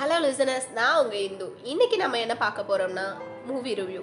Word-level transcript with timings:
Hello 0.00 0.18
listeners 0.24 0.68
நான் 0.76 0.98
உங்கள் 1.00 1.24
இந்து. 1.24 1.46
இன்றைக்கி 1.70 1.96
நம்ம 2.02 2.18
என்ன 2.24 2.34
பார்க்க 2.42 2.62
போகிறோம்னா 2.68 3.04
மூவி 3.48 3.72
ரிவ்யூ 3.80 4.02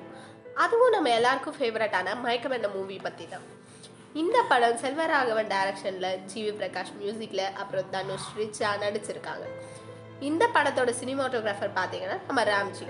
அதுவும் 0.63 0.93
நம்ம 0.95 1.09
எல்லாருக்கும் 1.19 1.55
ஃபேவரட்டான 1.59 2.13
மயக்கம் 2.25 2.55
என்ற 2.57 2.67
மூவி 2.75 2.97
பற்றி 3.05 3.25
தான் 3.31 3.45
இந்த 4.21 4.37
படம் 4.51 4.77
செல்வராகவன் 4.83 5.49
டைரக்ஷனில் 5.53 6.09
ஜிவி 6.31 6.51
பிரகாஷ் 6.59 6.93
மியூசிக்கில் 6.99 7.43
அப்புறம் 7.61 7.89
தனுஷ் 7.95 8.29
ரிச்சா 8.39 8.71
நடிச்சிருக்காங்க. 8.83 9.45
இந்த 10.29 10.43
படத்தோட 10.57 10.93
சினிமாட்டோகிராஃபர் 11.01 11.75
பார்த்தீங்கன்னா 11.79 12.19
நம்ம 12.27 12.43
ராம்ஜி. 12.53 12.87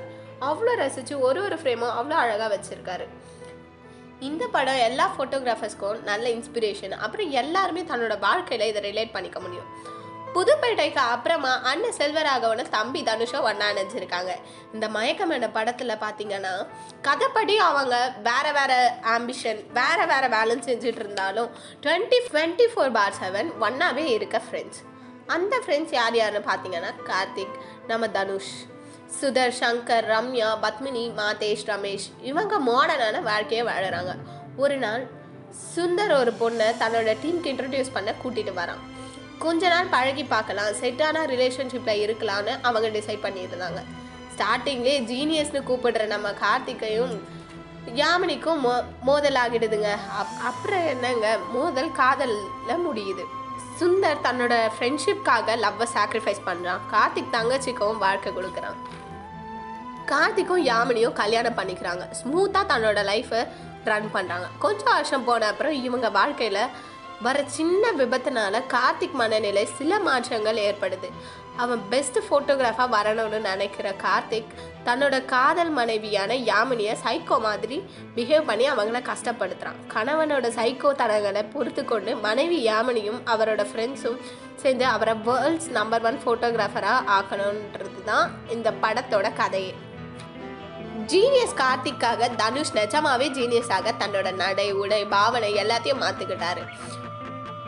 அவ்வளோ 0.49 0.73
ரசித்து 0.83 1.17
ஒரு 1.27 1.41
ஒரு 1.47 1.59
ஃப்ரேமும் 1.61 1.95
அவ்வளோ 1.99 2.17
அழகாக 2.23 2.49
வச்சுருக்காரு. 2.55 3.07
இந்த 4.29 4.43
படம் 4.57 4.85
எல்லா 4.89 5.05
ஃபோட்டோகிராஃபர்ஸ்க்கும் 5.15 6.01
நல்ல 6.11 6.27
இன்ஸ்பிரேஷன் 6.39 6.97
அப்புறம் 7.05 7.31
எல்லாருமே 7.43 7.83
தன்னோட 7.93 8.17
வாழ்க்கையில் 8.29 8.71
இதை 8.73 8.83
ரிலேட் 8.91 9.15
பண்ணிக்க 9.15 9.39
முடியும். 9.45 9.69
புதுப்பேட்டைக்கு 10.37 11.01
அப்புறமா 11.13 11.51
அண்ணன் 11.69 11.95
செல்வராகவனும் 11.99 12.73
தம்பி 12.77 13.01
தனுஷும் 13.03 13.45
ஒன்றா 13.49 13.67
நினைச்சிருக்காங்க 13.69 14.31
இந்த 14.73 14.89
மயக்கம் 14.95 15.29
என்ற 15.29 15.47
படத்தில் 15.49 16.01
பார்த்தீங்கன்னா 16.03 16.53
கதைப்படி 17.07 17.55
அவங்க 17.67 17.95
வேற 18.29 18.51
வேற 18.51 18.73
ஆம்பிஷன் 19.15 19.61
வேற 19.79 19.99
வேற 20.05 20.27
வேலை 20.27 20.55
செஞ்சுட்டு 20.67 21.01
இருந்தாலும் 21.03 21.49
twenty 21.85 22.19
twenty 22.27 22.67
four 22.73 22.91
by 22.91 23.17
seven 23.21 23.49
ஒன்னாவே 23.67 24.05
இருக்க 24.17 24.41
ஃப்ரெண்ட்ஸ் 24.47 24.81
அந்த 25.35 25.55
ஃப்ரெண்ட்ஸ் 25.63 25.93
யார் 25.99 26.15
யாருன்னு 26.15 26.49
பார்த்தீங்கன்னா 26.49 26.91
கார்த்திக் 27.09 27.55
நம்ம 27.87 28.09
தனுஷ் 28.17 28.53
சுதர் 29.19 29.53
சங்கர் 29.59 30.05
ரம்யா 30.13 30.49
பத்மினி 30.63 31.03
மாதேஷ் 31.19 31.65
ரமேஷ். 31.65 32.07
இவங்க 32.21 32.59
மாடர்னான 32.59 33.21
வாழ்க்கையை 33.21 33.63
வாழறாங்க. 33.67 34.13
ஒரு 34.57 34.77
நாள் 34.77 35.03
சுந்தர் 35.75 36.13
ஒரு 36.19 36.33
பொண்ணை 36.41 36.67
தன்னோட 36.81 37.11
டீமுக்கு 37.23 37.51
இன்ட்ரடியூஸ் 37.53 37.93
பண்ண 37.93 38.13
கூட்டிட்டு 38.23 38.53
வரான். 38.61 38.81
கொஞ்ச 39.43 39.69
நாள் 39.73 39.91
பழகி 39.93 40.23
பார்க்கலாம் 40.33 40.69
செட்டான 40.81 41.23
ரிலேஷன்ஷிப்பில் 41.31 42.01
இருக்கலாம்னு 42.03 42.53
அவங்க 42.67 42.87
டிசைட் 42.95 43.25
பண்ணியிருந்தாங்க. 43.25 43.79
ஸ்டார்டிங்லேயே 44.33 44.97
ஜீனியஸ்னு 45.11 45.61
கூப்பிடுற 45.69 46.05
நம்ம 46.13 46.31
கார்த்திகையும் 46.43 47.13
யாமினிக்கும் 48.01 48.59
மோ 48.65 48.73
மோதல் 49.09 49.39
ஆகிடுதுங்க 49.43 49.91
அப் 50.21 50.33
அப்புறம் 50.49 50.87
என்னங்க 50.93 51.27
மோதல் 51.55 51.91
காதலில் 51.99 52.83
முடியுது. 52.87 53.23
சுந்தர் 53.79 54.23
தன்னோட 54.25 54.53
ஃப்ரெண்ட்ஷிப்காக 54.75 55.55
லவ்வை 55.63 55.87
சாக்ரிஃபைஸ் 55.95 56.43
பண்ணுறான் 56.49 56.83
கார்த்திக் 56.93 57.33
தங்கச்சிக்கும் 57.37 58.01
வாழ்க்கை 58.05 58.31
கொடுக்குறான். 58.33 58.77
கார்த்திக்கும் 60.11 60.65
யாமினியும் 60.71 61.17
கல்யாணம் 61.21 61.57
பண்ணிக்கிறாங்க. 61.57 62.03
ஸ்மூத்தாக 62.19 62.71
தன்னோட 62.73 62.99
லைஃப்பை 63.11 63.41
ரன் 63.91 64.13
பண்ணுறாங்க 64.13 64.47
கொஞ்சம் 64.59 64.93
வருஷம் 64.93 65.25
போன 65.27 65.47
அப்புறம் 65.47 65.75
இவங்க 65.87 66.07
வாழ்க்கையில் 66.19 66.63
வர 67.25 67.37
சின்ன 67.57 67.91
விபத்துனால 67.99 68.61
கார்த்திக் 68.73 69.15
மனநிலை 69.21 69.63
சில 69.77 69.99
மாற்றங்கள் 70.07 70.59
ஏற்படுது. 70.67 71.09
அவன் 71.63 71.81
பெஸ்ட் 71.91 72.17
ஃபோட்டோகிராஃபாக 72.25 72.93
வரணும்னு 72.95 73.39
நினைக்கிற 73.47 73.87
கார்த்திக் 74.03 74.51
தன்னோட 74.87 75.15
காதல் 75.25 75.71
மனைவியான 75.77 76.35
யாமினியை 76.49 76.93
சைக்கோ 77.05 77.37
மாதிரி 77.45 77.77
பிஹேவ் 78.15 78.47
பண்ணி 78.49 78.65
அவங்கள 78.71 79.01
கஷ்டப்படுத்துகிறான் 79.09 79.79
கணவனோட 79.95 80.51
சைக்கோ 80.59 80.91
தனங்களை 81.01 81.43
பொறுத்து 81.55 81.85
கொண்டு 81.85 82.13
மனைவி 82.27 82.59
யாமினியும் 82.67 83.19
அவரோட 83.33 83.65
ஃப்ரெண்ட்ஸும் 83.71 84.21
சேர்ந்து 84.63 84.85
அவரை 84.85 85.15
வேர்ல்ட்ஸ் 85.25 85.71
நம்பர் 85.79 86.05
ஒன் 86.11 86.21
ஃபோட்டோகிராஃபராக 86.25 87.11
ஆக்கணுன்றது 87.17 87.99
தான் 88.05 88.31
இந்த 88.49 88.71
படத்தோட 88.83 89.27
கதையே. 89.41 89.73
ஜீனியஸ் 91.11 91.57
கார்த்திக்காக 91.61 92.29
தனுஷ் 92.35 92.71
நிஜமாவே 92.77 93.27
ஜீனியஸாக 93.37 93.91
தன்னோட 94.01 94.27
நடை 94.41 94.65
உடை 94.81 95.01
பாவனை 95.13 95.51
எல்லாத்தையும் 95.63 96.01
மாற்றிக்கிட்டாரு 96.03 96.63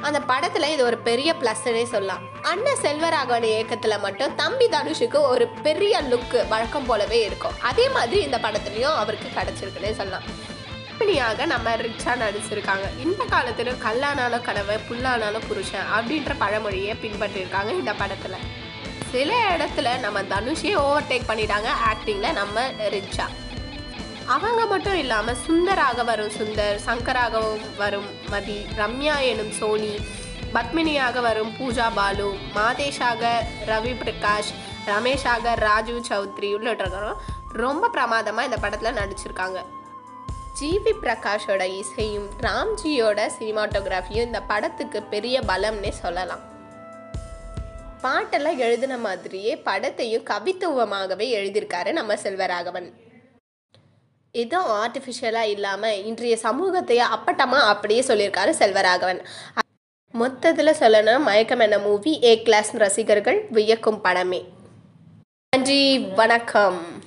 அந்த 0.07 0.19
படத்தில் 0.31 0.71
இது 0.73 0.83
ஒரு 0.89 0.97
பெரிய 1.07 1.29
ப்ளஸ்னே 1.39 1.83
சொல்லலாம். 1.93 2.21
அண்ணன் 2.41 2.81
செல்வராகவன் 2.83 3.47
இயக்கத்தில் 3.49 4.03
மட்டும் 4.05 4.35
தம்பி 4.35 4.67
தனுஷுக்கு 4.75 5.19
ஒரு 5.31 5.45
பெரிய 5.65 5.95
லுக்கு 6.11 6.41
வழக்கம் 6.53 6.85
போலவே 6.85 7.19
இருக்கும். 7.25 7.57
அதே 7.69 7.85
மாதிரி 7.95 8.19
இந்த 8.27 8.37
படத்துலையும் 8.45 8.97
அவருக்கு 9.01 9.29
கிடச்சிருக்குன்னே 9.37 9.91
சொல்லலாம். 9.99 10.27
கம்பெனியாக 10.87 11.45
நம்ம 11.53 11.75
ரிச்சா 11.85 12.13
நடிச்சிருக்காங்க. 12.23 12.87
இந்த 13.05 13.23
காலத்திலும் 13.33 13.81
கல்லானாலும் 13.85 14.45
கனவை 14.47 14.77
புல்லானாலும் 14.89 15.47
புருஷன் 15.49 15.91
அப்படின்ற 15.97 16.33
பழமொழியை 16.43 16.95
பின்பற்றிருக்காங்க 17.03 17.73
இந்த 17.81 17.93
படத்தில். 18.01 18.39
சில 19.11 19.57
இடத்துல 19.57 19.99
நம்ம 19.99 20.21
தனுஷே 20.21 20.71
ஓவர்டேக் 20.85 21.29
பண்ணிட்டாங்க 21.29 21.69
ஆக்டிங்கில் 21.91 22.37
நம்ம 22.39 22.61
ரிச்சா. 22.95 23.25
அவங்க 24.25 24.65
மட்டும் 24.65 24.97
இல்லாமல் 24.97 25.39
சுந்தராக 25.47 26.03
வரும் 26.05 26.31
சுந்தர் 26.37 26.79
சங்கராகவும் 26.87 27.63
வரும் 27.77 28.09
மதி 28.29 28.57
ரம்யா 28.77 29.15
எனும் 29.29 29.51
சோனி 29.51 29.93
பத்மினியாக 30.53 31.21
வரும் 31.21 31.51
பூஜா 31.59 31.87
பாலு 31.95 32.27
மாதேஷாக 32.55 33.31
ரவி 33.65 33.93
பிரகாஷ் 34.03 34.51
ரமேஷாக 34.85 35.55
ராஜு 35.55 35.95
சௌத்ரி 36.09 36.51
உள்ளிட்டிருக்கிறோம் 36.57 37.19
ரொம்ப 37.63 37.89
பிரமாதமாக 37.89 38.47
இந்த 38.49 38.57
படத்தில் 38.57 38.97
நடிச்சிருக்காங்க. 38.99 39.59
ஜிவி 40.59 40.93
பிரகாஷோட 41.03 41.63
இசையும் 41.81 42.29
ராம்ஜியோட 42.41 43.19
சினிமாட்டோகிராஃபியும் 43.39 44.29
இந்த 44.29 44.41
படத்துக்கு 44.41 45.01
பெரிய 45.03 45.39
பலம்னே 45.39 45.89
சொல்லலாம். 45.89 46.43
பாட்டெல்லாம் 48.03 48.57
எழுதின 48.57 48.97
மாதிரியே 48.97 49.55
படத்தையும் 49.65 50.23
கவித்துவமாகவே 50.29 51.25
எழுதியிருக்காரு 51.39 51.91
நம்ம 51.91 52.15
செல்வராகவன். 52.15 52.93
எதுவும் 54.31 54.71
ஆர்டிஃபிஷியலாக 54.71 55.41
இல்லாமல் 55.41 56.05
இன்றைய 56.05 56.37
சமூகத்தையே 56.43 57.03
அப்பட்டமாக 57.15 57.69
அப்படியே 57.73 58.01
சொல்லியிருக்காரு 58.01 58.53
செல்வராகவன். 58.59 59.19
மொத்தத்தில் 60.11 60.79
சொல்லணும் 60.79 61.19
மயக்கம் 61.19 61.59
என்ன 61.59 61.79
மூவி 61.79 62.23
ஏ 62.23 62.41
கிளாஸ் 62.41 62.75
ரசிகர்கள் 62.75 63.47
வியக்கும் 63.51 64.03
படமே. 64.03 64.43
நன்றி 65.55 65.99
வணக்கம். 65.99 66.98